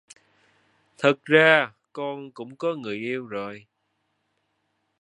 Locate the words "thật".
0.97-1.13